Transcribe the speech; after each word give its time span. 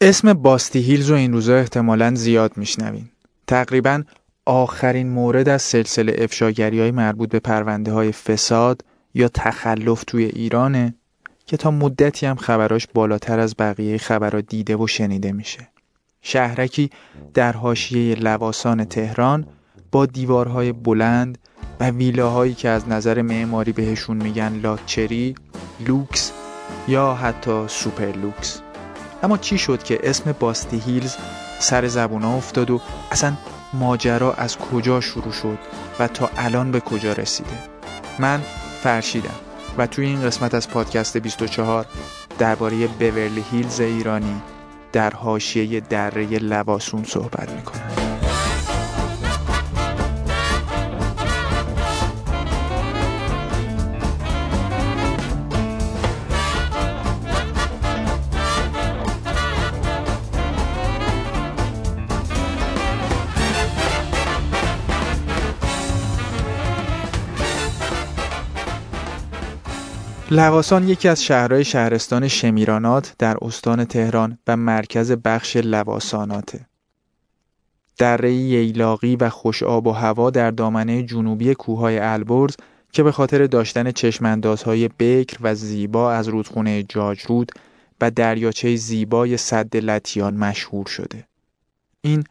اسم 0.00 0.32
باستی 0.32 0.78
هیلز 0.78 1.10
رو 1.10 1.16
این 1.16 1.32
روزا 1.32 1.56
احتمالا 1.56 2.14
زیاد 2.14 2.56
میشنوین. 2.56 3.08
تقریبا 3.46 4.02
آخرین 4.46 5.08
مورد 5.08 5.48
از 5.48 5.62
سلسله 5.62 6.16
افشاگری 6.18 6.80
های 6.80 6.90
مربوط 6.90 7.28
به 7.28 7.38
پرونده 7.38 7.92
های 7.92 8.12
فساد 8.12 8.84
یا 9.14 9.28
تخلف 9.28 10.04
توی 10.04 10.24
ایرانه 10.24 10.94
که 11.46 11.56
تا 11.56 11.70
مدتی 11.70 12.26
هم 12.26 12.36
خبراش 12.36 12.86
بالاتر 12.94 13.40
از 13.40 13.54
بقیه 13.58 13.98
خبرها 13.98 14.40
دیده 14.40 14.76
و 14.76 14.86
شنیده 14.86 15.32
میشه. 15.32 15.68
شهرکی 16.22 16.90
در 17.34 17.52
حاشیه 17.52 18.14
لواسان 18.14 18.84
تهران 18.84 19.46
با 19.92 20.06
دیوارهای 20.06 20.72
بلند 20.72 21.38
و 21.80 21.90
ویلاهایی 21.90 22.54
که 22.54 22.68
از 22.68 22.88
نظر 22.88 23.22
معماری 23.22 23.72
بهشون 23.72 24.16
میگن 24.16 24.60
لاکچری، 24.62 25.34
لوکس 25.86 26.32
یا 26.88 27.14
حتی 27.14 27.64
سوپر 27.68 28.12
لوکس. 28.12 28.62
اما 29.22 29.38
چی 29.38 29.58
شد 29.58 29.82
که 29.82 30.00
اسم 30.02 30.32
باستی 30.32 30.78
هیلز 30.86 31.16
سر 31.58 31.88
زبون 31.88 32.24
افتاد 32.24 32.70
و 32.70 32.80
اصلا 33.10 33.32
ماجرا 33.72 34.32
از 34.32 34.58
کجا 34.58 35.00
شروع 35.00 35.32
شد 35.32 35.58
و 35.98 36.08
تا 36.08 36.30
الان 36.36 36.70
به 36.70 36.80
کجا 36.80 37.12
رسیده؟ 37.12 37.58
من 38.18 38.40
فرشیدم 38.82 39.34
و 39.78 39.86
توی 39.86 40.06
این 40.06 40.22
قسمت 40.22 40.54
از 40.54 40.68
پادکست 40.68 41.16
24 41.16 41.86
درباره 42.38 42.86
بورلی 42.86 43.44
هیلز 43.52 43.80
ایرانی 43.80 44.42
در 44.92 45.10
حاشیه 45.10 45.80
دره 45.80 46.26
لواسون 46.38 47.04
صحبت 47.04 47.50
می‌کنم. 47.50 48.07
لواسان 70.30 70.88
یکی 70.88 71.08
از 71.08 71.24
شهرهای 71.24 71.64
شهرستان 71.64 72.28
شمیرانات 72.28 73.14
در 73.18 73.36
استان 73.42 73.84
تهران 73.84 74.38
و 74.46 74.56
مرکز 74.56 75.12
بخش 75.12 75.56
لواساناته. 75.56 76.66
دره 77.98 78.32
ییلاقی 78.32 79.16
و 79.16 79.28
خوش 79.30 79.62
آب 79.62 79.86
و 79.86 79.92
هوا 79.92 80.30
در 80.30 80.50
دامنه 80.50 81.02
جنوبی 81.02 81.54
کوههای 81.54 81.98
البرز 81.98 82.56
که 82.92 83.02
به 83.02 83.12
خاطر 83.12 83.46
داشتن 83.46 83.90
چشماندازهای 83.90 84.88
بکر 84.88 85.36
و 85.40 85.54
زیبا 85.54 86.12
از 86.12 86.28
رودخونه 86.28 86.82
جاجرود 86.82 87.52
و 88.00 88.10
دریاچه 88.10 88.76
زیبای 88.76 89.36
صد 89.36 89.76
لتیان 89.76 90.36
مشهور 90.36 90.86
شده. 90.86 91.24
این 92.00 92.24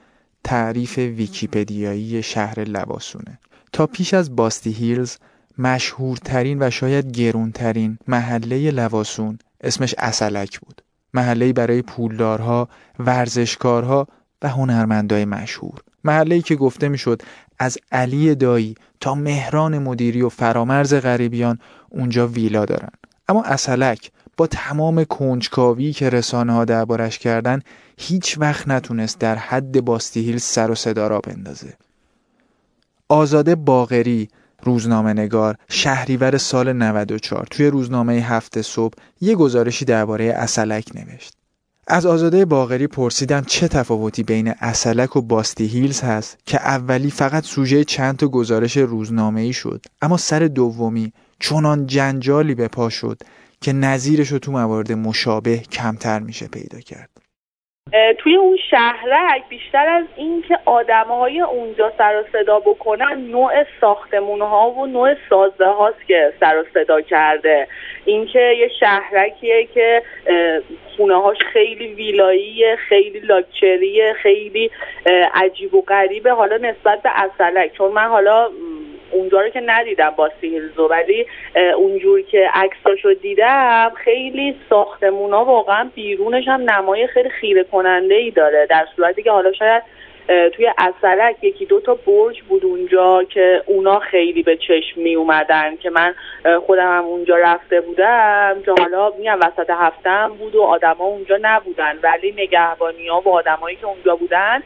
تعریف 0.43 0.97
ویکیپدیایی 0.97 2.23
شهر 2.23 2.63
لواسونه. 2.63 3.39
تا 3.73 3.87
پیش 3.87 4.13
از 4.13 4.35
باستی 4.35 4.71
هیلز 4.71 5.17
مشهورترین 5.57 6.57
و 6.61 6.69
شاید 6.69 7.11
گرونترین 7.11 7.97
محله 8.07 8.71
لواسون 8.71 9.39
اسمش 9.61 9.95
اصلک 9.97 10.59
بود. 10.59 10.81
محله 11.13 11.53
برای 11.53 11.81
پولدارها، 11.81 12.69
ورزشکارها 12.99 14.07
و 14.41 14.49
هنرمندای 14.49 15.25
مشهور. 15.25 15.81
محله 16.03 16.41
که 16.41 16.55
گفته 16.55 16.87
می‌شد 16.87 17.21
از 17.59 17.77
علی 17.91 18.35
دایی 18.35 18.75
تا 18.99 19.15
مهران 19.15 19.77
مدیری 19.77 20.21
و 20.21 20.29
فرامرز 20.29 20.93
غریبیان 20.93 21.59
اونجا 21.89 22.27
ویلا 22.27 22.65
دارن. 22.65 22.89
اما 23.29 23.43
اصلک 23.43 24.11
با 24.37 24.47
تمام 24.47 25.03
کنجکاوی 25.03 25.93
که 25.93 26.09
رسانه 26.09 26.53
ها 26.53 26.65
دربارش 26.65 27.19
کردن 27.19 27.61
هیچ 27.97 28.37
وقت 28.37 28.67
نتونست 28.67 29.19
در 29.19 29.35
حد 29.35 29.81
باستیهیل 29.81 30.37
سر 30.37 30.71
و 30.71 30.75
صدا 30.75 31.07
را 31.07 31.19
بندازه. 31.19 31.73
آزاده 33.09 33.55
باغری 33.55 34.29
روزنامه 34.63 35.13
نگار 35.13 35.57
شهریور 35.69 36.37
سال 36.37 36.73
94 36.73 37.47
توی 37.51 37.67
روزنامه 37.67 38.13
هفته 38.13 38.61
صبح 38.61 38.93
یه 39.21 39.35
گزارشی 39.35 39.85
درباره 39.85 40.25
اصلک 40.25 40.85
نوشت. 40.95 41.33
از 41.89 42.05
آزاده 42.05 42.45
باغری 42.45 42.87
پرسیدم 42.87 43.41
چه 43.41 43.67
تفاوتی 43.67 44.23
بین 44.23 44.53
اصلک 44.59 45.15
و 45.15 45.21
باستی 45.21 45.65
هیلز 45.65 46.01
هست 46.01 46.37
که 46.45 46.57
اولی 46.57 47.11
فقط 47.11 47.43
سوژه 47.43 47.83
چند 47.83 48.17
تا 48.17 48.27
گزارش 48.27 48.77
روزنامه 48.77 49.41
ای 49.41 49.53
شد 49.53 49.85
اما 50.01 50.17
سر 50.17 50.39
دومی 50.39 51.13
چنان 51.39 51.85
جنجالی 51.85 52.55
به 52.55 52.67
پا 52.67 52.89
شد 52.89 53.21
که 53.61 53.73
نظیرش 53.73 54.31
رو 54.31 54.39
تو 54.39 54.51
موارد 54.51 54.91
مشابه 54.91 55.57
کمتر 55.57 56.19
میشه 56.19 56.47
پیدا 56.47 56.79
کرد. 56.79 57.09
توی 58.17 58.35
اون 58.35 58.57
شهرک 58.69 59.43
بیشتر 59.49 59.87
از 59.87 60.05
اینکه 60.15 60.59
آدمهای 60.65 61.41
اونجا 61.41 61.93
سر 61.97 62.19
و 62.19 62.23
صدا 62.31 62.59
بکنن 62.59 63.27
نوع 63.31 63.65
ساختمون 63.81 64.41
ها 64.41 64.71
و 64.71 64.85
نوع 64.85 65.15
سازه 65.29 65.65
هاست 65.65 66.07
که 66.07 66.33
سر 66.39 66.59
و 66.59 66.63
صدا 66.73 67.01
کرده. 67.01 67.67
اینکه 68.05 68.39
یه 68.39 68.67
شهرکیه 68.79 69.67
که 69.73 70.01
خونه 70.95 71.21
هاش 71.21 71.37
خیلی 71.53 71.93
ویلاییه 71.93 72.75
خیلی 72.75 73.19
لاکچریه 73.19 74.13
خیلی 74.13 74.71
عجیب 75.33 75.73
و 75.73 75.81
غریبه 75.81 76.31
حالا 76.31 76.57
نسبت 76.57 77.01
به 77.01 77.09
اصلک. 77.13 77.73
چون 77.73 77.91
من 77.91 78.07
حالا 78.07 78.49
اونجا 79.11 79.41
رو 79.41 79.49
که 79.49 79.61
ندیدم 79.65 80.09
با 80.09 80.29
سیلزو 80.41 80.87
ولی 80.87 81.25
اونجور 81.77 82.21
که 82.21 82.49
عکساشو 82.53 83.13
دیدم 83.13 83.91
خیلی 83.95 84.55
ساختمونا 84.69 85.45
واقعا 85.45 85.89
بیرونش 85.95 86.47
هم 86.47 86.71
نمای 86.71 87.07
خیلی 87.07 87.29
خیره 87.29 87.63
کننده 87.63 88.15
ای 88.15 88.31
داره 88.31 88.67
در 88.69 88.87
صورتی 88.95 89.23
که 89.23 89.31
حالا 89.31 89.53
شاید 89.53 89.83
توی 90.27 90.71
اصلک 90.77 91.43
یکی 91.43 91.65
دو 91.65 91.79
تا 91.79 91.93
برج 91.93 92.41
بود 92.41 92.65
اونجا 92.65 93.23
که 93.23 93.63
اونا 93.65 93.99
خیلی 93.99 94.43
به 94.43 94.57
چشم 94.57 95.01
می 95.01 95.15
اومدن 95.15 95.75
که 95.75 95.89
من 95.89 96.15
خودم 96.65 96.97
هم 96.97 97.05
اونجا 97.05 97.37
رفته 97.37 97.81
بودم 97.81 98.55
که 98.65 98.71
حالا 98.79 99.11
میگم 99.17 99.39
وسط 99.41 99.69
هفتم 99.69 100.31
بود 100.39 100.55
و 100.55 100.61
آدما 100.63 101.05
اونجا 101.05 101.39
نبودن. 101.41 101.99
ولی 102.03 102.31
نگهبانی 102.31 103.07
ها 103.07 103.21
و 103.25 103.29
آدمایی 103.29 103.75
که 103.75 103.85
اونجا 103.85 104.15
بودن 104.15 104.63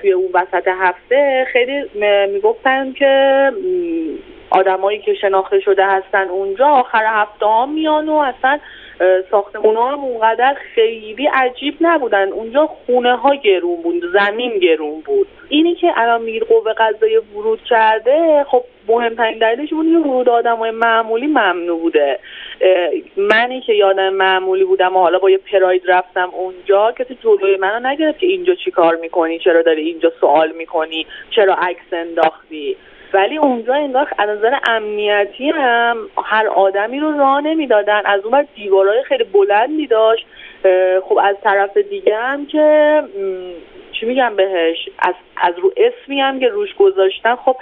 توی 0.00 0.12
اون 0.12 0.30
وسط 0.34 0.68
هفته 0.68 1.46
خیلی 1.52 1.84
می‌گفتن 2.32 2.92
که 2.92 3.52
آدمایی 4.50 4.98
که 4.98 5.14
شناخته 5.14 5.60
شده 5.60 5.86
هستن 5.86 6.28
اونجا 6.28 6.66
آخر 6.66 7.04
هفته 7.06 7.46
ها 7.46 7.66
میان 7.66 8.08
و 8.08 8.14
اصلا 8.14 8.58
ساختمون 9.30 9.76
ها 9.76 9.92
هم 9.92 10.00
اونقدر 10.00 10.56
خیلی 10.74 11.26
عجیب 11.26 11.76
نبودن. 11.80 12.28
اونجا 12.28 12.66
خونه 12.66 13.16
ها 13.16 13.34
گرون 13.34 13.82
بود 13.82 14.02
زمین 14.12 14.58
گرون 14.58 15.00
بود. 15.00 15.26
اینی 15.48 15.74
که 15.74 15.92
الان 15.96 16.22
میر 16.22 16.44
قوه 16.44 16.72
قضایی 16.72 17.16
ورود 17.16 17.62
کرده 17.64 18.46
خب 18.48 18.64
مهمترین 18.88 19.38
دلیلش 19.38 19.70
بود 19.70 19.86
که 19.86 20.08
ورود 20.08 20.28
آدم 20.28 20.56
های 20.56 20.70
معمولی 20.70 21.26
ممنوع 21.26 21.80
بوده. 21.80 22.18
منی 23.16 23.60
که 23.60 23.72
یادم 23.72 24.08
معمولی 24.08 24.64
بودم 24.64 24.96
و 24.96 25.00
حالا 25.00 25.18
با 25.18 25.30
یه 25.30 25.38
پراید 25.38 25.82
رفتم 25.86 26.30
اونجا 26.32 26.92
کسی 26.92 27.18
جلوی 27.22 27.56
منو 27.56 27.88
نگرفت 27.88 28.18
که 28.18 28.26
اینجا 28.26 28.54
چی 28.54 28.70
کار 28.70 28.96
می‌کنی؟ 28.96 29.38
چرا 29.38 29.62
داری 29.62 29.82
اینجا 29.82 30.12
سوال 30.20 30.52
می‌کنی؟ 30.52 31.06
چرا 31.30 31.54
عکس 31.54 31.92
انداختی؟ 31.92 32.76
ولی 33.14 33.36
اونجا 33.36 33.74
انگار 33.74 34.08
از 34.18 34.28
نظر 34.28 34.58
امنیتی 34.64 35.50
هم 35.50 35.96
هر 36.24 36.46
آدمی 36.46 37.00
رو 37.00 37.18
راه 37.18 37.40
نمی‌دادن. 37.40 38.02
از 38.04 38.24
اون 38.24 38.46
دیوارهای 38.54 39.02
خیلی 39.02 39.24
بلندی 39.24 39.86
داشت. 39.86 40.26
خب 41.02 41.18
از 41.22 41.36
طرف 41.44 41.76
دیگه 41.76 42.16
هم 42.16 42.46
که 42.46 43.02
چی 44.02 44.06
میگم 44.08 44.36
بهش؟ 44.36 44.88
از, 44.98 45.14
از 45.36 45.58
رو 45.58 45.72
اسمی 45.76 46.20
هم 46.20 46.40
که 46.40 46.48
روش 46.48 46.74
گذاشتن 46.74 47.34
خب 47.36 47.56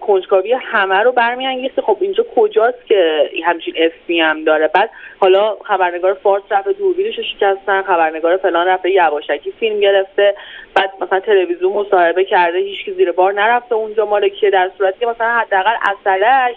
کنجکاوی 0.00 0.52
همه 0.52 0.98
رو 0.98 1.12
برمیانگیخته. 1.12 1.82
خب 1.82 1.96
اینجا 2.00 2.24
کجاست 2.36 2.86
که 2.86 3.30
همچین 3.44 3.74
اسمی 3.76 4.20
هم 4.20 4.44
داره؟ 4.44 4.70
بعد 4.74 4.90
حالا 5.18 5.56
خبرنگار 5.64 6.14
فارس 6.14 6.42
رفته 6.50 6.72
دوربینش 6.72 7.18
رو 7.18 7.24
شکستن 7.24 7.82
خبرنگار 7.82 8.36
فلان 8.36 8.66
رفته 8.66 8.90
یواشکی 8.90 9.50
فیلم 9.60 9.80
گرفته. 9.80 10.34
بعد 10.74 10.92
مثلا 11.00 11.20
تلویزیون 11.20 11.72
مصاحبه 11.72 12.24
کرده 12.24 12.58
هیچکی 12.58 12.92
زیر 12.92 13.12
بار 13.12 13.32
نرفته 13.32 13.74
اونجا 13.74 14.06
مال 14.06 14.28
کیه 14.28 14.50
در 14.50 14.70
صورتی 14.78 15.00
که 15.00 15.06
مثلا 15.06 15.28
حداقل 15.28 15.74
اصلش 15.82 16.54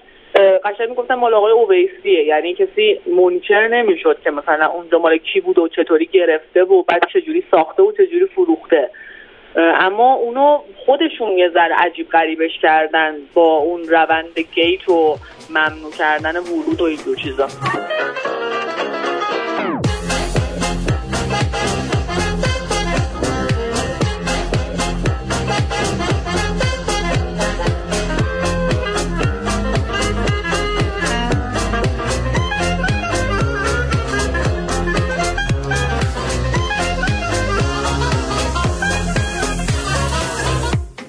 قشنگ 0.64 0.90
می‌گفتن 0.90 1.16
مال 1.16 1.34
آقای 1.34 1.52
اویسیه. 1.52 2.24
یعنی 2.24 2.54
کسی 2.54 3.02
منکر 3.16 3.68
نمی‌شد 3.68 4.18
که 4.24 4.32
مثلا 4.32 4.66
اونجا 4.66 5.00
مال 5.00 5.18
کی 5.18 5.42
بود 5.42 5.60
و 5.60 5.68
چطوری 5.68 6.06
گرفته 6.06 6.64
و 6.64 6.84
بعد 6.84 7.04
چجوری 7.14 7.44
ساخته 7.52 7.84
و 7.84 7.92
چجوری 7.92 8.26
فروخته. 8.26 8.90
اما 9.56 10.14
اونو 10.14 10.60
خودشون 10.86 11.38
یه 11.38 11.50
ذره 11.50 11.76
عجیب 11.76 12.10
غریبش 12.10 12.60
کردن 12.62 13.16
با 13.34 13.58
اون 13.58 13.84
روند 13.84 14.40
گیت 14.54 14.90
و 14.90 15.18
ممنوع 15.50 15.92
کردن 15.98 16.38
ورود 16.38 16.82
و 16.82 16.84
این 16.84 17.00
دو 17.06 17.16
چیزا. 17.16 17.48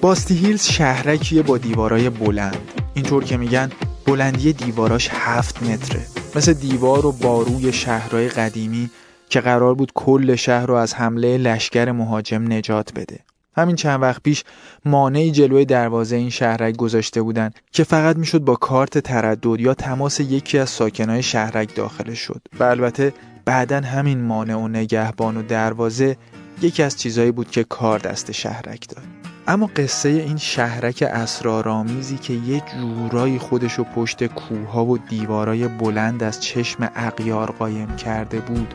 باستی 0.03 0.35
هیلز 0.35 0.63
شهرکیه 0.63 1.41
با 1.41 1.57
دیوارای 1.57 2.09
بلند. 2.09 2.57
اینطور 2.93 3.23
که 3.23 3.37
میگن 3.37 3.71
بلندی 4.05 4.53
دیواراش 4.53 5.09
هفت 5.11 5.63
متره. 5.63 6.01
مثل 6.35 6.53
دیوار 6.53 7.05
و 7.05 7.11
باروی 7.11 7.73
شهرهای 7.73 8.29
قدیمی 8.29 8.89
که 9.29 9.41
قرار 9.41 9.75
بود 9.75 9.91
کل 9.95 10.35
شهر 10.35 10.65
رو 10.65 10.73
از 10.73 10.93
حمله 10.93 11.37
لشکر 11.37 11.91
مهاجم 11.91 12.53
نجات 12.53 12.93
بده. 12.93 13.19
همین 13.57 13.75
چند 13.75 14.01
وقت 14.01 14.23
پیش 14.23 14.43
مانعی 14.85 15.31
جلوی 15.31 15.65
دروازه 15.65 16.15
این 16.15 16.29
شهرک 16.29 16.77
گذاشته 16.77 17.21
بودن 17.21 17.51
که 17.71 17.83
فقط 17.83 18.15
می‌شد 18.15 18.39
با 18.39 18.55
کارت 18.55 18.97
تردد 18.97 19.59
یا 19.59 19.73
تماس 19.73 20.19
یکی 20.19 20.57
از 20.57 20.69
ساکنای 20.69 21.23
شهرک 21.23 21.75
داخل 21.75 22.13
شد. 22.13 22.41
و 22.59 22.63
البته 22.63 23.13
بعدا 23.45 23.81
همین 23.81 24.21
مانع 24.21 24.55
و 24.55 24.67
نگهبان 24.67 25.37
و 25.37 25.41
دروازه 25.41 26.17
یکی 26.61 26.83
از 26.83 26.97
چیزهایی 26.97 27.31
بود 27.31 27.51
که 27.51 27.63
کار 27.63 27.99
دست 27.99 28.31
شهرک 28.31 28.87
داد. 28.89 29.12
اما 29.47 29.69
قصه 29.75 30.09
این 30.09 30.37
شهرک 30.37 31.03
اسرارآمیزی 31.07 32.17
که 32.17 32.33
یه 32.33 32.61
جورایی 32.73 33.39
خودشو 33.39 33.83
پشت 33.83 34.25
کوها 34.25 34.85
و 34.85 34.97
دیوارای 34.97 35.67
بلند 35.67 36.23
از 36.23 36.41
چشم 36.41 36.91
اقیار 36.95 37.51
قایم 37.51 37.95
کرده 37.95 38.39
بود 38.39 38.73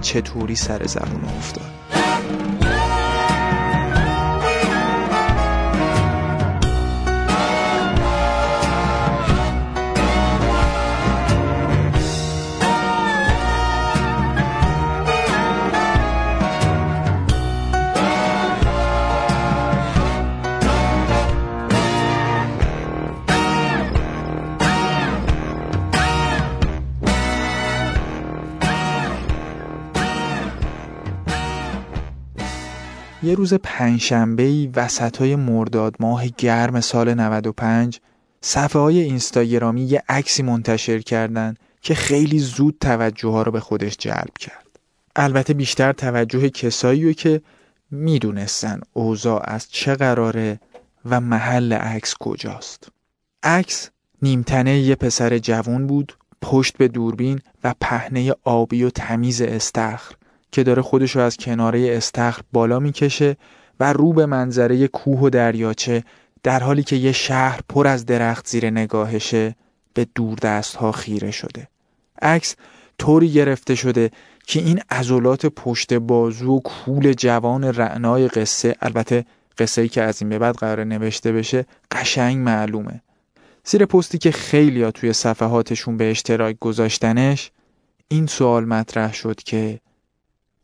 چطوری 0.00 0.56
سر 0.56 0.86
زبون 0.86 1.24
افتاد؟ 1.24 1.85
یه 33.26 33.34
روز 33.34 33.54
پنجشنبه‌ای 33.54 34.70
وسطای 34.76 35.36
مرداد 35.36 35.96
ماه 36.00 36.28
گرم 36.28 36.80
سال 36.80 37.14
95 37.14 38.00
صفحه 38.40 38.82
های 38.82 39.00
اینستاگرامی 39.00 39.84
یه 39.84 40.02
عکسی 40.08 40.42
منتشر 40.42 40.98
کردن 40.98 41.54
که 41.80 41.94
خیلی 41.94 42.38
زود 42.38 42.76
توجه 42.80 43.28
ها 43.28 43.42
رو 43.42 43.52
به 43.52 43.60
خودش 43.60 43.96
جلب 43.96 44.38
کرد. 44.40 44.66
البته 45.16 45.54
بیشتر 45.54 45.92
توجه 45.92 46.48
کسایی 46.48 47.14
که 47.14 47.42
می‌دونستن 47.90 48.80
اوضاع 48.92 49.42
از 49.44 49.70
چه 49.70 49.94
قراره 49.94 50.60
و 51.04 51.20
محل 51.20 51.72
عکس 51.72 52.14
کجاست. 52.20 52.88
عکس 53.42 53.90
نیمتنه 54.22 54.78
یه 54.78 54.94
پسر 54.94 55.38
جوون 55.38 55.86
بود 55.86 56.16
پشت 56.42 56.76
به 56.76 56.88
دوربین 56.88 57.40
و 57.64 57.74
پهنه 57.80 58.34
آبی 58.44 58.82
و 58.82 58.90
تمیز 58.90 59.42
استخر 59.42 60.14
که 60.56 60.62
داره 60.62 60.82
خودش 60.82 61.16
رو 61.16 61.22
از 61.22 61.36
کناره 61.36 61.96
استخر 61.96 62.42
بالا 62.52 62.78
می‌کشه 62.78 63.36
و 63.80 63.92
رو 63.92 64.12
به 64.12 64.26
منظره 64.26 64.88
کوه 64.88 65.20
و 65.20 65.30
دریاچه 65.30 66.04
در 66.42 66.62
حالی 66.62 66.82
که 66.82 66.96
یه 66.96 67.12
شهر 67.12 67.60
پر 67.68 67.86
از 67.86 68.06
درخت 68.06 68.48
زیر 68.48 68.70
نگاهشه 68.70 69.54
به 69.94 70.06
دور 70.14 70.38
دست 70.38 70.76
ها 70.76 70.92
خیره 70.92 71.30
شده. 71.30 71.68
عکس 72.22 72.56
طوری 72.98 73.32
گرفته 73.32 73.74
شده 73.74 74.10
که 74.46 74.60
این 74.60 74.80
عضلات 74.90 75.46
پشت 75.46 75.94
بازو 75.94 76.56
و 76.56 76.60
کول 76.60 77.12
جوان 77.12 77.64
رعنای 77.64 78.28
قصه 78.28 78.76
البته 78.80 79.24
قصه 79.58 79.82
ای 79.82 79.88
که 79.88 80.02
از 80.02 80.22
این 80.22 80.28
به 80.28 80.38
بعد 80.38 80.54
قرار 80.54 80.84
نوشته 80.84 81.32
بشه 81.32 81.66
قشنگ 81.90 82.36
معلومه. 82.36 83.00
زیر 83.64 83.86
پستی 83.86 84.18
که 84.18 84.30
خیلی 84.30 84.90
توی 84.90 85.12
صفحاتشون 85.12 85.96
به 85.96 86.10
اشتراک 86.10 86.56
گذاشتنش 86.60 87.50
این 88.08 88.26
سوال 88.26 88.64
مطرح 88.64 89.14
شد 89.14 89.36
که 89.36 89.80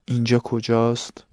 اینجا 0.05 0.39
کجاست؟ 0.39 1.25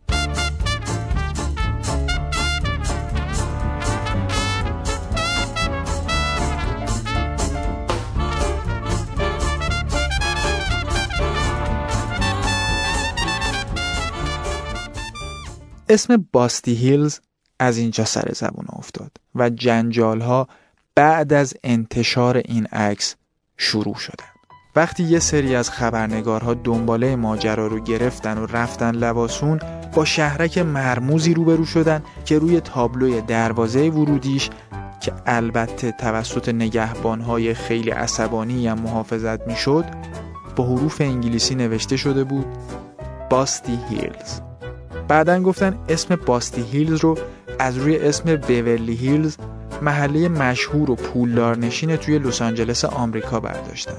اسم 15.90 16.28
باستی 16.32 16.74
هیلز 16.74 17.20
از 17.60 17.78
اینجا 17.78 18.06
سر 18.06 18.32
زبون 18.36 18.66
افتاد 18.70 19.12
و 19.36 19.50
جنجال 19.50 20.22
ها 20.22 20.48
بعد 20.96 21.34
از 21.34 21.54
انتشار 21.64 22.38
این 22.38 22.66
عکس 22.66 23.16
شروع 23.58 23.96
شدن 23.96 24.39
وقتی 24.80 25.04
یه 25.04 25.20
سری 25.20 25.56
از 25.56 25.70
خبرنگارها 25.70 26.54
دنباله 26.54 27.16
ماجرا 27.16 27.68
رو 27.68 27.80
گرفتن 27.80 28.38
و 28.38 28.46
رفتن 28.46 28.96
لباسون 28.96 29.60
با 29.94 30.06
شهرک 30.06 30.58
مرموزی 30.58 31.34
روبرو 31.34 31.66
شدن 31.66 32.04
که 32.26 32.40
روی 32.40 32.60
تابلوی 32.60 33.22
دروازه 33.22 33.90
ورودیش 33.90 34.50
که 35.02 35.14
البته 35.26 35.92
توسط 35.92 36.50
نگهبانهای 36.50 37.54
خیلی 37.54 37.90
عصبانی 37.90 38.68
هم 38.68 38.80
محافظت 38.80 39.48
می‌شد 39.48 39.86
با 40.56 40.64
حروف 40.64 41.02
انگلیسی 41.02 41.56
نوشته 41.56 41.98
شده 41.98 42.24
بود 42.24 42.46
باستی 43.30 43.80
هیلز 43.90 44.42
بعدا 45.08 45.42
گفتن 45.42 45.78
اسم 45.90 46.16
باستی 46.16 46.62
هیلز 46.62 47.00
رو 47.00 47.18
از 47.60 47.78
روی 47.78 47.98
اسم 47.98 48.36
بیورلی 48.36 48.96
هیلز 48.96 49.38
محله 49.82 50.30
مشهور 50.30 50.92
و 50.92 50.96
پولدار 50.96 51.58
نشین 51.58 51.96
توی 51.96 52.20
لس 52.20 52.42
آنجلس 52.42 52.86
آمریکا 52.86 53.40
برداشتن. 53.40 53.94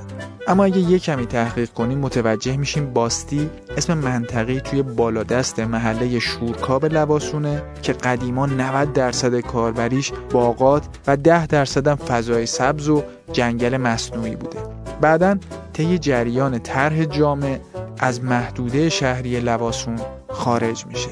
اما 0.49 0.65
اگه 0.65 0.79
یه 0.79 0.99
کمی 0.99 1.27
تحقیق 1.27 1.71
کنیم 1.71 1.99
متوجه 1.99 2.57
میشیم 2.57 2.93
باستی 2.93 3.51
اسم 3.77 3.99
منطقی 3.99 4.61
توی 4.61 4.83
بالادست 4.83 5.61
محله 5.61 6.19
شورکاب 6.19 6.85
لباسونه 6.85 7.63
که 7.83 7.93
قدیما 7.93 8.47
90 8.47 8.93
درصد 8.93 9.41
کاربریش 9.41 10.13
باغات 10.31 10.83
و 11.07 11.17
10 11.17 11.47
درصد 11.47 11.89
هم 11.89 11.97
فضای 11.97 12.47
سبز 12.47 12.89
و 12.89 13.03
جنگل 13.33 13.77
مصنوعی 13.77 14.37
بوده. 14.37 14.59
بعدا 15.01 15.37
طی 15.73 15.99
جریان 15.99 16.59
طرح 16.59 17.05
جامع 17.05 17.59
از 17.99 18.25
محدوده 18.25 18.89
شهری 18.89 19.41
لباسون 19.41 20.01
خارج 20.29 20.87
میشه. 20.87 21.11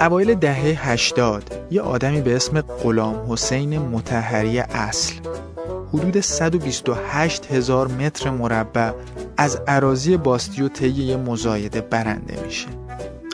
اوایل 0.00 0.34
دهه 0.34 0.90
80 0.90 1.66
یه 1.70 1.80
آدمی 1.80 2.20
به 2.20 2.36
اسم 2.36 2.60
غلام 2.60 3.32
حسین 3.32 3.78
متحری 3.78 4.58
اصل 4.58 5.14
حدود 5.88 6.20
128 6.20 7.52
هزار 7.52 7.88
متر 7.88 8.30
مربع 8.30 8.92
از 9.36 9.60
عراضی 9.66 10.16
باستیو 10.16 10.68
طی 10.68 10.88
یه 10.88 11.16
مزایده 11.16 11.80
برنده 11.80 12.44
میشه. 12.44 12.66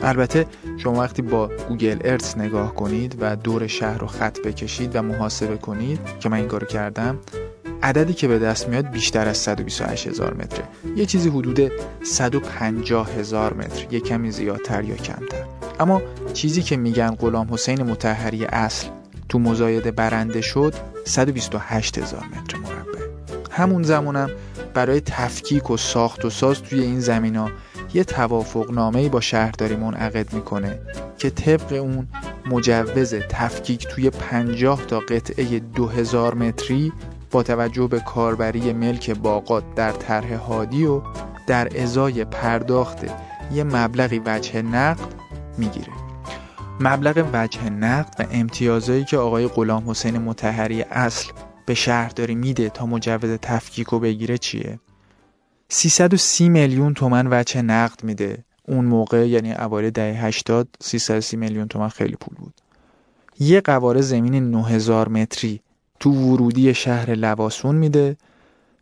البته 0.03 0.45
شما 0.77 0.99
وقتی 0.99 1.21
با 1.21 1.49
گوگل 1.69 1.97
ارتس 2.03 2.37
نگاه 2.37 2.75
کنید 2.75 3.17
و 3.19 3.35
دور 3.35 3.67
شهر 3.67 3.97
رو 3.97 4.07
خط 4.07 4.39
بکشید 4.39 4.95
و 4.95 5.01
محاسبه 5.01 5.57
کنید 5.57 5.99
که 6.19 6.29
من 6.29 6.37
این 6.37 6.47
کارو 6.47 6.67
کردم 6.67 7.19
عددی 7.83 8.13
که 8.13 8.27
به 8.27 8.39
دست 8.39 8.69
میاد 8.69 8.89
بیشتر 8.89 9.27
از 9.27 9.37
128 9.37 10.07
هزار 10.07 10.33
متره. 10.33 10.63
یه 10.95 11.05
چیزی 11.05 11.29
حدود 11.29 11.71
150 12.03 13.09
هزار 13.09 13.53
متر 13.53 13.93
یه 13.93 13.99
کمی 13.99 14.31
زیادتر 14.31 14.83
یا 14.83 14.95
کمتر. 14.95 15.60
اما 15.81 16.01
چیزی 16.33 16.61
که 16.61 16.77
میگن 16.77 17.09
غلام 17.09 17.53
حسین 17.53 17.83
متحری 17.83 18.45
اصل 18.45 18.87
تو 19.29 19.39
مزایده 19.39 19.91
برنده 19.91 20.41
شد 20.41 20.73
128 21.05 21.97
هزار 21.97 22.23
متر 22.23 22.57
مربع. 22.57 23.07
همون 23.51 23.83
زمانم 23.83 24.29
برای 24.73 25.01
تفکیک 25.01 25.69
و 25.69 25.77
ساخت 25.77 26.25
و 26.25 26.29
ساز 26.29 26.61
توی 26.61 26.81
این 26.81 26.99
زمین 26.99 27.35
ها 27.35 27.51
یه 27.93 28.03
توافق 28.03 28.71
نامه 28.71 29.09
با 29.09 29.21
شهرداری 29.21 29.75
منعقد 29.75 30.33
می‌کنه 30.33 30.79
که 31.17 31.29
طبق 31.29 31.73
اون 31.73 32.07
مجوز 32.45 33.13
تفکیک 33.29 33.87
توی 33.87 34.09
50 34.09 34.85
تا 34.85 34.99
قطعه 34.99 35.59
2000 35.59 36.33
متری 36.33 36.93
با 37.31 37.43
توجه 37.43 37.87
به 37.87 37.99
کاربری 37.99 38.73
ملک 38.73 39.09
باقات 39.11 39.63
در 39.75 39.91
طرح 39.91 40.33
هادی 40.33 40.85
و 40.85 41.01
در 41.47 41.81
ازای 41.81 42.25
پرداخت 42.25 42.97
یه 43.53 43.63
مبلغی 43.63 44.21
وجه 44.25 44.61
نقد 44.61 45.20
می‌گیره. 45.57 45.93
مبلغ 46.79 47.29
وجه 47.33 47.69
نقد 47.69 48.15
و 48.19 48.25
امتیازایی 48.31 49.03
که 49.03 49.17
آقای 49.17 49.47
غلام 49.47 49.89
حسین 49.89 50.17
متحری 50.17 50.81
اصل 50.81 51.31
به 51.65 51.73
شهرداری 51.73 52.35
میده 52.35 52.69
تا 52.69 52.85
مجوز 52.85 53.37
تفکیک 53.41 53.87
رو 53.87 53.99
بگیره 53.99 54.37
چیه؟ 54.37 54.79
330 55.69 56.49
میلیون 56.49 56.93
تومن 56.93 57.27
وجه 57.31 57.61
نقد 57.61 58.03
میده. 58.03 58.43
اون 58.67 58.85
موقع 58.85 59.27
یعنی 59.27 59.53
اوایل 59.53 59.89
دهه 59.89 60.25
80 60.25 60.67
330 60.81 61.37
میلیون 61.37 61.67
تومن 61.67 61.89
خیلی 61.89 62.15
پول 62.15 62.37
بود. 62.37 62.53
یه 63.39 63.61
قواره 63.61 64.01
زمین 64.01 64.51
9000 64.51 65.09
متری 65.09 65.61
تو 65.99 66.11
ورودی 66.11 66.73
شهر 66.73 67.15
لواسون 67.15 67.75
میده. 67.75 68.17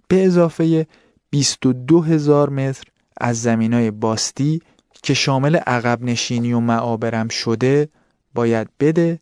به 0.07 0.25
اضافه 0.25 0.88
22 1.29 2.01
هزار 2.01 2.49
متر 2.49 2.83
از 3.17 3.41
زمینای 3.41 3.91
باستی 3.91 4.61
که 5.03 5.13
شامل 5.13 5.56
عقب 5.56 6.03
نشینی 6.03 6.53
و 6.53 6.60
معابرم 6.60 7.27
شده 7.27 7.89
باید 8.34 8.68
بده 8.79 9.20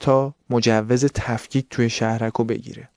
تا 0.00 0.34
مجوز 0.50 1.04
تفکیک 1.04 1.66
توی 1.70 1.90
شهرک 1.90 2.32
رو 2.32 2.44
بگیره. 2.44 2.88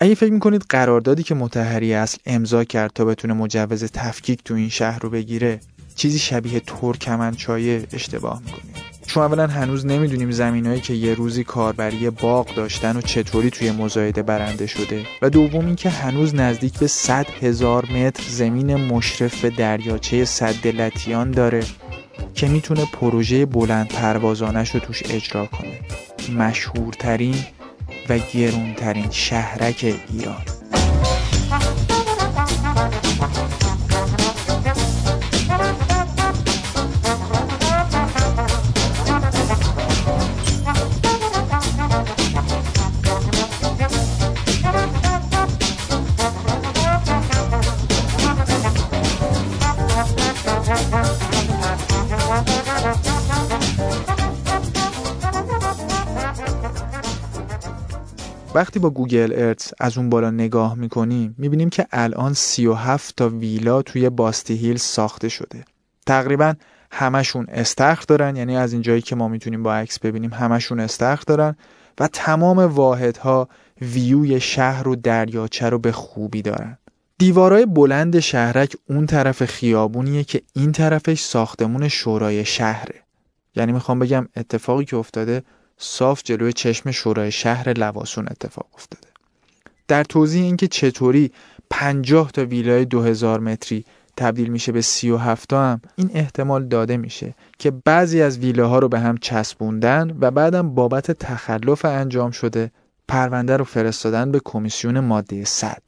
اگه 0.00 0.14
فکر 0.14 0.32
می‌کنید 0.32 0.64
قراردادی 0.68 1.22
که 1.22 1.34
متحری 1.34 1.94
اصل 1.94 2.18
امضا 2.26 2.64
کرد 2.64 2.92
تا 2.94 3.04
بتونه 3.04 3.34
مجوز 3.34 3.84
تفکیک 3.84 4.44
تو 4.44 4.54
این 4.54 4.68
شهر 4.68 4.98
رو 4.98 5.10
بگیره 5.10 5.60
چیزی 5.94 6.18
شبیه 6.18 6.60
ترکمنچایه 6.60 7.86
اشتباه 7.92 8.42
می‌کنید 8.44 8.95
چون 9.06 9.22
اولا 9.22 9.46
هنوز 9.46 9.86
نمی‌دونیم 9.86 10.30
زمینهایی 10.30 10.80
که 10.80 10.94
یه 10.94 11.14
روزی 11.14 11.44
کاربری 11.44 12.10
باغ 12.10 12.54
داشتن 12.54 12.96
و 12.96 13.00
چطوری 13.00 13.50
توی 13.50 13.70
مزایده 13.70 14.22
برنده 14.22 14.66
شده. 14.66 15.06
و 15.22 15.30
دوم 15.30 15.66
اینکه 15.66 15.90
هنوز 15.90 16.34
نزدیک 16.34 16.78
به 16.78 16.86
100 16.86 17.26
هزار 17.42 17.86
متر 17.90 18.22
زمین 18.28 18.74
مشرف 18.74 19.40
به 19.40 19.50
دریاچه 19.50 20.24
صد 20.24 20.66
لتیان 20.66 21.30
داره 21.30 21.62
که 22.34 22.48
می‌تونه 22.48 22.84
پروژه 22.92 23.46
بلند 23.46 23.88
پروازانش 23.88 24.70
رو 24.70 24.80
توش 24.80 25.02
اجرا 25.10 25.46
کنه. 25.46 25.80
مشهورترین 26.38 27.36
و 28.08 28.18
گرونترین 28.34 29.10
شهرک 29.10 29.94
ایران. 30.12 30.55
وقتی 58.56 58.78
با 58.78 58.90
گوگل 58.90 59.32
ارتس 59.34 59.72
از 59.80 59.98
اون 59.98 60.10
بالا 60.10 60.30
نگاه 60.30 60.74
می‌کنیم 60.74 61.34
می‌بینیم 61.38 61.70
که 61.70 61.86
الان 61.92 62.32
37 62.32 63.16
تا 63.16 63.28
ویلا 63.28 63.82
توی 63.82 64.10
باستی 64.10 64.54
هیل 64.54 64.76
ساخته 64.76 65.28
شده. 65.28 65.64
تقریبا 66.06 66.54
همشون 66.90 67.46
استخر 67.48 68.04
دارن 68.08 68.36
یعنی 68.36 68.56
از 68.56 68.72
اینجایی 68.72 69.00
که 69.00 69.16
ما 69.16 69.28
می‌تونیم 69.28 69.62
با 69.62 69.74
عکس 69.74 69.98
ببینیم 69.98 70.32
همشون 70.32 70.80
استخر 70.80 71.24
دارن 71.26 71.56
و 72.00 72.08
تمام 72.08 72.58
واحدها 72.58 73.48
ویوی 73.82 74.40
شهر 74.40 74.88
و 74.88 74.96
دریاچه 74.96 75.68
رو 75.68 75.78
به 75.78 75.92
خوبی 75.92 76.42
دارن. 76.42 76.78
دیوارای 77.18 77.66
بلند 77.66 78.18
شهرک 78.18 78.76
اون 78.88 79.06
طرف 79.06 79.44
خیابونیه 79.44 80.24
که 80.24 80.42
این 80.54 80.72
طرفش 80.72 81.20
ساختمون 81.20 81.88
شورای 81.88 82.44
شهره. 82.44 82.94
یعنی 83.56 83.72
می‌خوام 83.72 83.98
بگم 83.98 84.28
اتفاقی 84.36 84.84
که 84.84 84.96
افتاده 84.96 85.42
صاف 85.78 86.22
جلوی 86.24 86.52
چشم 86.52 86.90
شورای 86.90 87.32
شهر 87.32 87.72
لواسون 87.72 88.26
اتفاق 88.30 88.66
افتاده. 88.74 89.08
در 89.88 90.04
توضیح 90.04 90.42
اینکه 90.42 90.68
چطوری 90.68 91.32
50 91.70 92.30
تا 92.30 92.44
ویلای 92.44 92.84
2000 92.84 93.40
متری 93.40 93.84
تبدیل 94.16 94.48
میشه 94.48 94.72
به 94.72 94.80
37 94.80 95.48
تا 95.48 95.62
هم 95.62 95.80
این 95.96 96.10
احتمال 96.14 96.68
داده 96.68 96.96
میشه 96.96 97.34
که 97.58 97.70
بعضی 97.70 98.22
از 98.22 98.38
ویلاها 98.38 98.78
رو 98.78 98.88
به 98.88 99.00
هم 99.00 99.18
چسبوندن 99.18 100.16
و 100.20 100.30
بعدم 100.30 100.74
بابت 100.74 101.10
تخلف 101.10 101.84
انجام 101.84 102.30
شده 102.30 102.70
پرونده 103.08 103.56
رو 103.56 103.64
فرستادن 103.64 104.32
به 104.32 104.40
کمیسیون 104.44 105.00
ماده 105.00 105.44
100 105.44 105.82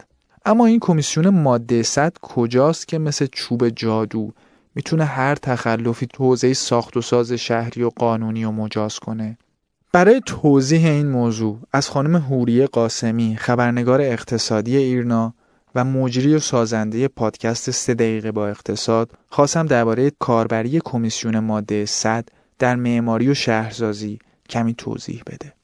اما 0.45 0.66
این 0.66 0.80
کمیسیون 0.80 1.28
ماده 1.28 1.83
100 1.83 2.12
کجاست 2.23 2.88
که 2.88 2.99
مثل 2.99 3.26
چوب 3.33 3.68
جادو 3.68 4.33
می‌تونه 4.75 5.04
هر 5.04 5.35
تخلفی 5.35 6.07
توضیح 6.07 6.52
ساخت 6.52 6.97
و 6.97 7.00
ساز 7.00 7.33
شهری 7.33 7.83
و 7.83 7.90
قانونی 7.97 8.45
و 8.45 8.50
مجاز 8.50 8.99
کنه؟ 8.99 9.38
برای 9.92 10.21
توضیح 10.26 10.87
این 10.87 11.09
موضوع 11.09 11.59
از 11.73 11.90
خانم 11.90 12.16
هوریه 12.16 12.66
قاسمی 12.66 13.37
خبرنگار 13.37 14.00
اقتصادی 14.00 14.76
ایرنا 14.76 15.35
و 15.75 15.85
مجری 15.85 16.35
و 16.35 16.38
سازنده 16.38 17.09
پادکست 17.09 17.71
سه 17.71 17.95
دقیقه 17.95 18.33
با 18.33 18.49
اقتصاد 18.49 19.11
خواستم 19.30 19.66
درباره 19.66 20.12
کاربری 20.18 20.80
کمیسیون 20.85 21.38
ماده 21.38 21.87
100 21.87 22.28
در 22.59 22.76
معماری 22.76 23.28
و 23.28 23.35
شهرسازی 23.35 24.18
کمی 24.50 24.75
توضیح 24.75 25.23
بده. 25.26 25.54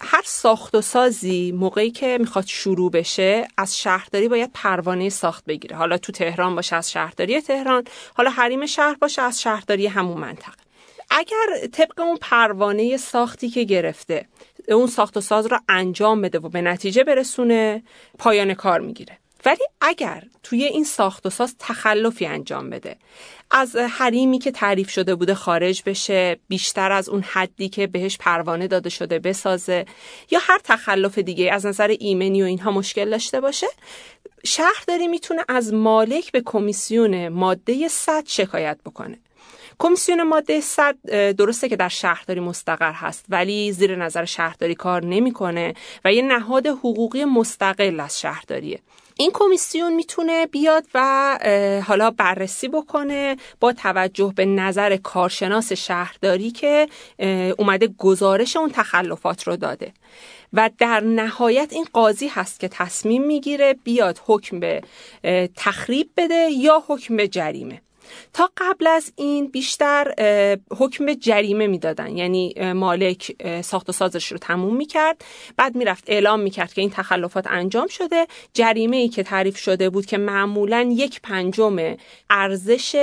هر 0.00 0.22
ساخت 0.24 0.74
و 0.74 0.80
سازی 0.80 1.52
موقعی 1.52 1.90
که 1.90 2.18
می‌خواد 2.20 2.46
شروع 2.46 2.90
بشه 2.90 3.48
از 3.56 3.78
شهرداری 3.78 4.28
باید 4.28 4.50
پروانه 4.54 5.08
ساخت 5.08 5.44
بگیره. 5.44 5.76
حالا 5.76 5.98
تو 5.98 6.12
تهران 6.12 6.54
باشه 6.54 6.76
از 6.76 6.90
شهرداری 6.90 7.40
تهران. 7.40 7.84
حالا 8.14 8.30
حریم 8.30 8.66
شهر 8.66 8.96
باشه 9.00 9.22
از 9.22 9.40
شهرداری 9.40 9.86
همون 9.86 10.20
منطقه. 10.20 10.63
اگر 11.16 11.66
طبق 11.72 12.00
اون 12.00 12.16
پروانه 12.16 12.96
ساختی 12.96 13.48
که 13.48 13.64
گرفته 13.64 14.26
اون 14.68 14.86
ساخت 14.86 15.16
و 15.16 15.20
ساز 15.20 15.46
را 15.46 15.60
انجام 15.68 16.20
بده 16.20 16.38
و 16.38 16.48
به 16.48 16.62
نتیجه 16.62 17.04
برسونه 17.04 17.82
پایان 18.18 18.54
کار 18.54 18.80
می‌گیره. 18.80 19.18
ولی 19.46 19.64
اگر 19.80 20.22
توی 20.42 20.64
این 20.64 20.84
ساخت 20.84 21.26
و 21.26 21.30
ساز 21.30 21.56
تخلفی 21.58 22.26
انجام 22.26 22.70
بده 22.70 22.96
از 23.50 23.76
حریمی 23.76 24.38
که 24.38 24.50
تعریف 24.50 24.90
شده 24.90 25.14
بوده 25.14 25.34
خارج 25.34 25.82
بشه 25.86 26.36
بیشتر 26.48 26.92
از 26.92 27.08
اون 27.08 27.22
حدی 27.22 27.68
که 27.68 27.86
بهش 27.86 28.18
پروانه 28.18 28.66
داده 28.66 28.90
شده 28.90 29.18
بسازه 29.18 29.86
یا 30.30 30.38
هر 30.42 30.58
تخلف 30.64 31.18
دیگه 31.18 31.52
از 31.52 31.66
نظر 31.66 31.96
ایمنی 32.00 32.42
و 32.42 32.46
اینها 32.46 32.70
مشکل 32.70 33.10
داشته 33.10 33.40
باشه 33.40 33.66
شهرداری 34.44 35.08
می‌تونه 35.08 35.44
از 35.48 35.74
مالک 35.74 36.32
به 36.32 36.42
کمیسیون 36.44 37.28
ماده 37.28 37.88
100 37.88 38.24
شکایت 38.26 38.78
بکنه. 38.84 39.18
کمیسیون 39.78 40.22
ماده 40.22 40.60
100 40.60 40.96
درسته 41.32 41.68
که 41.68 41.76
در 41.76 41.88
شهرداری 41.88 42.40
مستقر 42.40 42.92
هست 42.92 43.24
ولی 43.28 43.72
زیر 43.72 43.96
نظر 43.96 44.24
شهرداری 44.24 44.74
کار 44.74 45.04
نمی‌کنه 45.04 45.74
و 46.04 46.12
یه 46.12 46.22
نهاد 46.22 46.66
حقوقی 46.66 47.24
مستقل 47.24 48.00
از 48.00 48.20
شهرداریه. 48.20 48.80
این 49.18 49.30
کمیسیون 49.34 49.94
می‌تونه 49.94 50.46
بیاد 50.46 50.84
و 50.94 51.38
حالا 51.86 52.10
بررسی 52.10 52.68
بکنه 52.68 53.36
با 53.60 53.72
توجه 53.72 54.32
به 54.36 54.44
نظر 54.44 54.96
کارشناس 54.96 55.72
شهرداری 55.72 56.50
که 56.50 56.88
اومده 57.58 57.88
گزارش 57.98 58.56
اون 58.56 58.70
تخلفات 58.70 59.42
رو 59.42 59.56
داده. 59.56 59.92
و 60.52 60.70
در 60.78 61.00
نهایت 61.00 61.72
این 61.72 61.86
قاضی 61.92 62.28
هست 62.28 62.60
که 62.60 62.68
تصمیم 62.68 63.22
می‌گیره 63.22 63.74
بیاد 63.84 64.20
حکم 64.26 64.60
به 64.60 64.82
تخریب 65.56 66.10
بده 66.16 66.48
یا 66.50 66.84
حکم 66.86 67.16
به 67.16 67.28
جریمه. 67.28 67.80
تا 68.32 68.50
قبل 68.56 68.86
از 68.86 69.12
این 69.16 69.46
بیشتر 69.46 70.14
حکم 70.78 71.14
جریمه 71.14 71.66
می‌دادن. 71.66 72.16
یعنی 72.16 72.54
مالک 72.72 73.36
ساخت 73.62 73.88
و 73.88 73.92
سازش 73.92 74.32
رو 74.32 74.38
تموم 74.38 74.76
می‌کرد. 74.76 75.24
بعد 75.56 75.76
می‌رفت 75.76 76.04
اعلام 76.06 76.40
می‌کرد 76.40 76.72
که 76.72 76.80
این 76.80 76.90
تخلفات 76.90 77.46
انجام 77.46 77.86
شده. 77.86 78.26
جریمه 78.54 78.96
ای 78.96 79.08
که 79.08 79.22
تعریف 79.22 79.58
شده 79.58 79.90
بود 79.90 80.06
که 80.06 80.18
معمولا 80.18 80.88
یک 80.90 81.20
پنجم 81.22 81.96
ارزش 82.30 82.94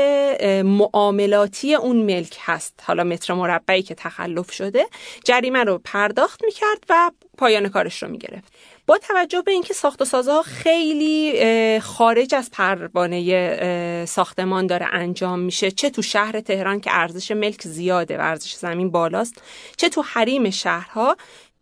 معاملاتی 0.65 1.75
اون 1.75 1.95
ملک 1.95 2.37
هست. 2.41 2.83
حالا 2.83 3.03
متر 3.03 3.33
مربعی 3.33 3.81
که 3.83 3.95
تخلف 3.95 4.51
شده. 4.51 4.85
جریمه 5.23 5.63
رو 5.63 5.81
پرداخت 5.83 6.45
می‌کرد 6.45 6.83
و 6.89 7.11
پایان 7.37 7.69
کارش 7.69 8.03
رو 8.03 8.09
می‌گرفت. 8.09 8.53
با 8.91 8.97
توجه 8.97 9.41
به 9.41 9.51
اینکه 9.51 9.73
ساخت 9.73 10.01
و 10.01 10.05
سازها 10.05 10.41
خیلی 10.41 11.79
خارج 11.79 12.35
از 12.35 12.51
پروانه 12.51 14.05
ساختمان 14.05 14.67
داره 14.67 14.87
انجام 14.91 15.39
میشه 15.39 15.71
چه 15.71 15.89
تو 15.89 16.01
شهر 16.01 16.39
تهران 16.39 16.79
که 16.79 16.89
ارزش 16.93 17.31
ملک 17.31 17.61
زیاده 17.67 18.17
و 18.17 18.21
ارزش 18.21 18.53
زمین 18.53 18.91
بالاست 18.91 19.41
چه 19.77 19.89
تو 19.89 20.01
حریم 20.01 20.49
شهرها 20.49 21.17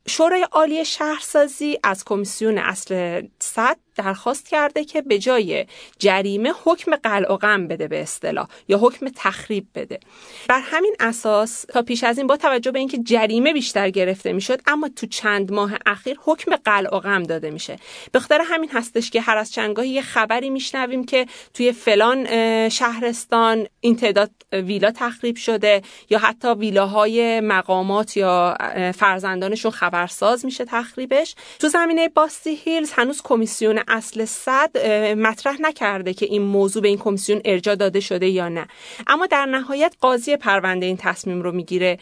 شورای 0.07 0.48
عالی 0.51 0.86
شهرسازی 0.86 1.79
از 1.83 2.05
کمیسیون 2.05 2.57
اصل 2.57 3.21
صد 3.39 3.77
درخواست 4.00 4.50
کرده 4.50 4.86
که 4.86 5.01
به 5.01 5.20
جای 5.20 5.65
جریمه 6.00 6.53
حکم 6.63 6.96
قلع 6.96 7.34
و 7.34 7.38
غم 7.38 7.68
بده 7.68 7.88
به 7.88 8.01
اصطلاح 8.01 8.48
یا 8.68 8.77
حکم 8.77 9.08
تخریب 9.15 9.68
بده. 9.75 10.00
بر 10.48 10.62
همین 10.63 10.96
اساس 11.00 11.62
تا 11.62 11.82
پیش 11.82 12.03
از 12.03 12.18
این 12.18 12.27
با 12.27 12.38
توجه 12.38 12.72
به 12.72 12.79
اینکه 12.79 12.98
جریمه 12.98 13.53
بیشتر 13.53 13.89
گرفته 13.89 14.34
می‌شد 14.34 14.62
اما 14.68 14.89
تو 14.96 15.08
چند 15.08 15.51
ماه 15.51 15.72
اخیر 15.86 16.20
حکم 16.24 16.56
قلع 16.56 16.96
و 16.96 17.00
غم 17.00 17.24
داده 17.24 17.50
میشه. 17.50 17.79
به 18.12 18.20
خاطر 18.20 18.41
همین 18.46 18.70
هستش 18.74 19.10
که 19.10 19.22
هر 19.22 19.38
از 19.38 19.51
چندگاهی 19.51 19.89
یه 19.89 20.01
خبری 20.01 20.50
میشنویم 20.50 21.06
که 21.06 21.25
توی 21.53 21.72
فلان 21.72 22.25
شهرستان 22.70 23.68
این 23.79 23.96
تعداد 23.96 24.32
ویلا 24.51 24.91
تخریب 24.91 25.36
شده 25.36 25.82
یا 26.10 26.20
حتی 26.20 26.48
ویلاهای 26.48 27.39
مقامات 27.41 28.18
یا 28.18 28.58
فرزندانشون 28.96 29.72
خبرساز 29.72 30.46
میشه 30.46 30.65
تخریبش. 30.65 31.36
تو 31.60 31.68
زمینه 31.68 32.10
باستی 32.10 32.56
هیلز 32.56 32.91
هنوز 32.91 33.22
کمیسیون 33.22 33.79
اصل 33.89 34.25
صد 34.25 34.77
مطرح 35.17 35.62
نکرده 35.62 36.13
که 36.13 36.25
این 36.25 36.41
موضوع 36.41 36.81
به 36.81 36.88
این 36.88 36.98
کمیسیون 36.98 37.41
ارجا 37.46 37.75
داده 37.75 38.00
شده 38.00 38.27
یا 38.27 38.50
نه. 38.50 38.67
اما 39.08 39.25
در 39.25 39.46
نهایت 39.46 39.96
قاضی 40.01 40.38
پرونده 40.38 40.86
این 40.86 40.98
تصمیم 40.98 41.41
رو 41.41 41.51
می‌گیره. 41.51 41.98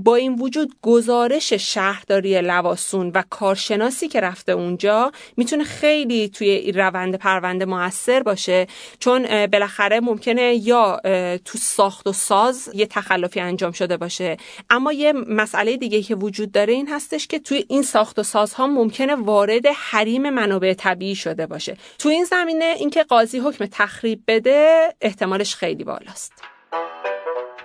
با 0.00 0.16
این 0.16 0.34
وجود 0.34 0.74
گزارش 0.82 1.52
شهرداری 1.52 2.40
لواسون 2.40 3.10
و 3.14 3.22
کارشناسی 3.30 4.08
که 4.08 4.20
رفته 4.20 4.52
اونجا 4.52 5.12
می‌تونه 5.36 5.64
خیلی 5.64 6.28
توی 6.28 6.72
روند 6.72 7.14
پرونده 7.14 7.64
موثر 7.64 8.22
باشه. 8.22 8.66
چون 8.98 9.46
بالاخره 9.46 10.00
ممکنه 10.00 10.54
یا 10.54 11.00
تو 11.44 11.58
ساخت 11.58 12.06
و 12.06 12.12
ساز 12.12 12.70
یه 12.74 12.86
تخلفی 12.86 13.40
انجام 13.40 13.72
شده 13.72 13.96
باشه. 13.96 14.36
اما 14.70 14.92
یه 14.92 15.12
مسئله 15.12 15.76
دیگه 15.76 16.02
که 16.02 16.14
وجود 16.14 16.52
داره 16.52 16.72
این 16.72 16.88
هستش 16.88 17.26
که 17.26 17.38
توی 17.38 17.64
این 17.68 17.82
ساخت 17.82 18.18
و 18.18 18.22
سازها 18.22 18.66
ممکنه 18.66 19.14
وارد 19.14 19.66
حریم 19.66 20.30
منابع 20.30 20.74
طبیعی 20.74 21.14
شده 21.14 21.27
باشه. 21.34 21.76
تو 21.98 22.08
این 22.08 22.24
زمینه 22.24 22.64
اینکه 22.64 23.02
قاضی 23.02 23.38
حکم 23.38 23.66
تخریب 23.66 24.22
بده 24.28 24.88
احتمالش 25.00 25.54
خیلی 25.54 25.84
بالاست. 25.84 26.32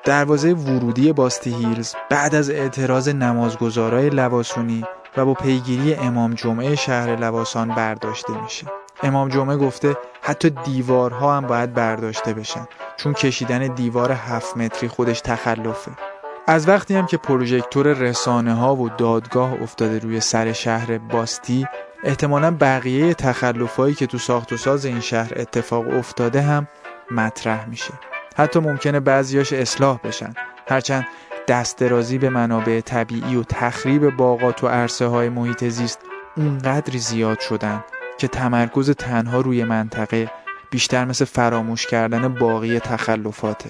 دروازه 0.03 0.53
ورودی 0.53 1.13
باستی 1.13 1.55
هیلز 1.55 1.93
بعد 2.09 2.35
از 2.35 2.49
اعتراض 2.49 3.09
نمازگزارای 3.09 4.09
لواسونی 4.09 4.83
و 5.17 5.25
با 5.25 5.33
پیگیری 5.33 5.93
امام 5.93 6.33
جمعه 6.33 6.75
شهر 6.75 7.15
لواسان 7.15 7.67
برداشته 7.67 8.43
میشه. 8.43 8.67
امام 9.03 9.29
جمعه 9.29 9.57
گفته 9.57 9.97
حتی 10.21 10.49
دیوارها 10.49 11.37
هم 11.37 11.47
باید 11.47 11.73
برداشته 11.73 12.33
بشن 12.33 12.67
چون 12.97 13.13
کشیدن 13.13 13.67
دیوار 13.67 14.11
هفت 14.11 14.57
متری 14.57 14.89
خودش 14.89 15.21
تخلفه. 15.21 15.91
از 16.47 16.67
وقتی 16.67 16.95
هم 16.95 17.05
که 17.05 17.17
پروژکتور 17.17 17.93
رسانه 17.93 18.53
ها 18.53 18.75
و 18.75 18.89
دادگاه 18.89 19.53
افتاده 19.61 19.99
روی 19.99 20.19
سر 20.19 20.53
شهر 20.53 20.97
باستی 20.97 21.67
احتمالا 22.03 22.51
بقیه 22.59 23.13
تخلفهایی 23.13 23.95
که 23.95 24.07
تو 24.07 24.17
ساخت 24.17 24.53
و 24.53 24.57
ساز 24.57 24.85
این 24.85 24.99
شهر 24.99 25.31
اتفاق 25.35 25.87
افتاده 25.87 26.41
هم 26.41 26.67
مطرح 27.11 27.69
میشه. 27.69 27.93
حتی 28.37 28.59
ممکنه 28.59 28.99
بعضیاش 28.99 29.53
اصلاح 29.53 29.99
بشن. 30.03 30.33
هرچند 30.69 31.07
دسترازی 31.47 32.17
به 32.17 32.29
منابع 32.29 32.81
طبیعی 32.81 33.35
و 33.35 33.43
تخریب 33.43 34.09
باغات 34.09 34.63
و 34.63 34.67
عرصه 34.67 35.05
های 35.05 35.29
محیط 35.29 35.63
زیست 35.63 35.99
اونقدری 36.37 36.99
زیاد 36.99 37.39
شدن 37.39 37.83
که 38.17 38.27
تمرکز 38.27 38.89
تنها 38.89 39.41
روی 39.41 39.63
منطقه 39.63 40.31
بیشتر 40.71 41.05
مثل 41.05 41.25
فراموش 41.25 41.87
کردن 41.87 42.33
باقی 42.33 42.79
تخلفاته. 42.79 43.69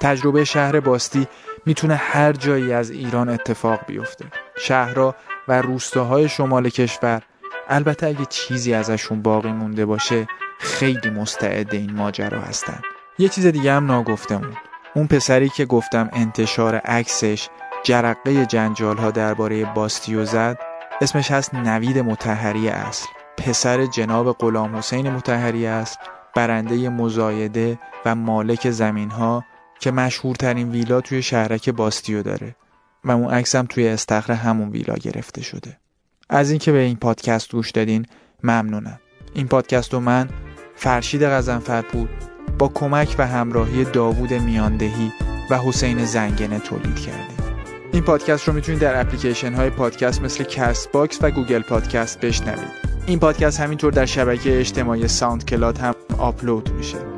تجربه 0.00 0.44
شهر 0.44 0.80
باستی 0.80 1.28
می‌تونه 1.66 1.94
هر 1.94 2.32
جایی 2.32 2.72
از 2.72 2.90
ایران 2.90 3.28
اتفاق 3.28 3.80
بیفته. 3.86 4.24
شهرها 4.58 5.14
و 5.48 5.62
روستاهای 5.62 6.28
شمال 6.28 6.68
کشور 6.68 7.22
البته 7.70 8.06
اگه 8.06 8.24
چیزی 8.24 8.74
ازشون 8.74 9.22
باقی 9.22 9.52
مونده 9.52 9.86
باشه 9.86 10.26
خیلی 10.58 11.10
مستعد 11.10 11.74
این 11.74 11.92
ماجرا 11.92 12.40
هستن. 12.40 12.80
یه 13.18 13.28
چیز 13.28 13.46
دیگه 13.46 13.72
هم 13.72 13.86
ناگفتمون. 13.86 14.56
اون 14.94 15.06
پسری 15.06 15.48
که 15.48 15.64
گفتم 15.64 16.10
انتشار 16.12 16.74
عکسش 16.74 17.48
جرقه 17.82 18.46
جنجال 18.46 18.96
ها 18.96 19.10
درباره 19.10 19.64
باستیو 19.74 20.24
زد 20.24 20.58
اسمش 21.00 21.30
هست 21.30 21.54
نوید 21.54 21.98
متحری 21.98 22.68
اصل. 22.68 23.06
پسر 23.36 23.86
جناب 23.86 24.32
غلام 24.32 24.76
حسین 24.76 25.10
متحری 25.10 25.66
است 25.66 25.98
برنده 26.34 26.88
مزایده 26.88 27.78
و 28.04 28.14
مالک 28.14 28.70
زمین 28.70 29.10
ها 29.10 29.44
که 29.80 29.90
مشهورترین 29.90 30.70
ویلا 30.70 31.00
توی 31.00 31.22
شهرک 31.22 31.70
باستیو 31.70 32.22
داره. 32.22 32.56
و 33.04 33.10
اون 33.10 33.34
عکسم 33.34 33.66
توی 33.66 33.88
استخر 33.88 34.32
همون 34.32 34.68
ویلا 34.68 34.94
گرفته 34.94 35.42
شده. 35.42 35.78
از 36.30 36.50
اینکه 36.50 36.72
به 36.72 36.78
این 36.78 36.96
پادکست 36.96 37.52
گوش 37.52 37.70
دادین 37.70 38.06
ممنونم. 38.44 39.00
این 39.34 39.48
پادکست 39.48 39.92
رو 39.94 40.00
من 40.00 40.28
فرشید 40.76 41.24
غزنفر 41.24 41.82
بود 41.82 42.10
با 42.58 42.68
کمک 42.68 43.14
و 43.18 43.26
همراهی 43.26 43.84
داوود 43.84 44.32
میاندهی 44.32 45.12
و 45.50 45.58
حسین 45.58 46.04
زنگنه 46.04 46.58
تولید 46.58 46.96
کردیم. 46.96 47.36
این 47.92 48.02
پادکست 48.02 48.48
رو 48.48 48.54
می‌تونید 48.54 48.80
در 48.80 49.00
اپلیکیشن 49.00 49.54
های 49.54 49.70
پادکست 49.70 50.22
مثل 50.22 50.44
کست 50.44 50.92
باکس 50.92 51.18
و 51.22 51.30
گوگل 51.30 51.62
پادکست 51.62 52.20
بشنوید. 52.20 52.90
این 53.06 53.18
پادکست 53.18 53.60
همینطور 53.60 53.92
در 53.92 54.06
شبکه 54.06 54.60
اجتماعی 54.60 55.08
ساوند 55.08 55.44
کلاد 55.44 55.78
هم 55.78 55.94
آپلود 56.18 56.70
میشه. 56.70 57.09